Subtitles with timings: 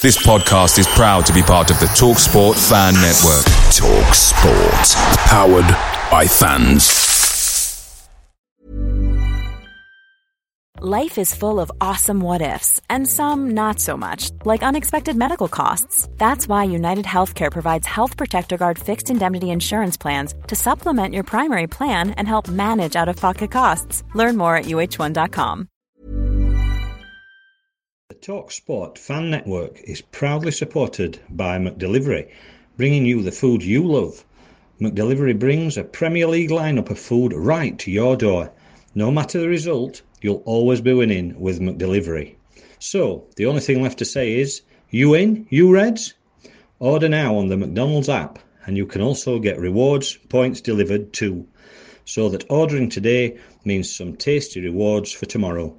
[0.00, 3.44] This podcast is proud to be part of the TalkSport Fan Network.
[3.74, 4.94] TalkSport.
[5.26, 5.68] Powered
[6.08, 8.08] by fans.
[10.80, 15.48] Life is full of awesome what ifs, and some not so much, like unexpected medical
[15.48, 16.08] costs.
[16.16, 21.24] That's why United Healthcare provides Health Protector Guard fixed indemnity insurance plans to supplement your
[21.24, 24.04] primary plan and help manage out of pocket costs.
[24.14, 25.68] Learn more at uh1.com.
[28.20, 32.28] TalkSport fan network is proudly supported by McDelivery,
[32.76, 34.24] bringing you the food you love.
[34.80, 38.50] McDelivery brings a Premier League lineup of food right to your door.
[38.92, 42.34] No matter the result, you'll always be winning with McDelivery.
[42.80, 46.14] So, the only thing left to say is, you in, you Reds?
[46.80, 51.46] Order now on the McDonald's app, and you can also get rewards points delivered too.
[52.04, 55.78] So that ordering today means some tasty rewards for tomorrow.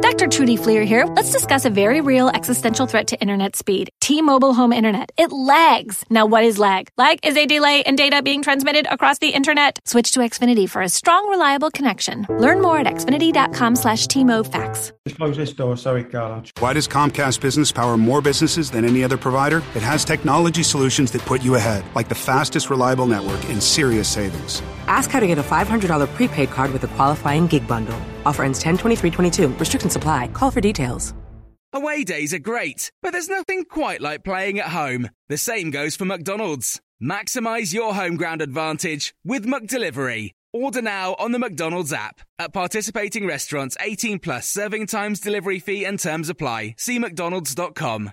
[0.00, 0.28] Dr.
[0.28, 1.04] Trudy Fleer here.
[1.04, 3.90] Let's discuss a very real existential threat to internet speed.
[4.00, 5.12] T-Mobile home internet.
[5.18, 6.04] It lags.
[6.08, 6.88] Now what is lag?
[6.96, 9.78] Lag is a delay in data being transmitted across the internet.
[9.84, 12.26] Switch to Xfinity for a strong, reliable connection.
[12.30, 14.50] Learn more at xfinity.com slash T-Mobile
[15.06, 15.76] Just close this door.
[15.76, 16.42] Sorry, Carlo.
[16.60, 19.58] Why does Comcast Business power more businesses than any other provider?
[19.74, 24.08] It has technology solutions that put you ahead, like the fastest reliable network and serious
[24.08, 24.62] savings.
[24.86, 28.00] Ask how to get a $500 prepaid card with a qualifying gig bundle.
[28.26, 29.10] Offer ends 10 23
[29.58, 30.28] Restrictions apply.
[30.28, 31.14] Call for details.
[31.72, 35.08] Away days are great, but there's nothing quite like playing at home.
[35.28, 36.80] The same goes for McDonald's.
[37.00, 40.32] Maximize your home ground advantage with McDelivery.
[40.52, 42.20] Order now on the McDonald's app.
[42.40, 46.74] At participating restaurants, 18 plus serving times, delivery fee, and terms apply.
[46.76, 48.12] See McDonald's.com.